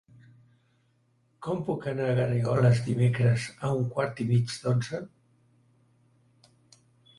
Com 1.47 1.59
puc 1.67 1.85
anar 1.91 2.07
a 2.13 2.15
Garrigoles 2.21 2.81
dimecres 2.89 3.45
a 3.69 3.71
un 3.83 3.87
quart 3.93 4.25
i 4.27 4.29
mig 4.33 4.57
d'onze? 4.65 5.05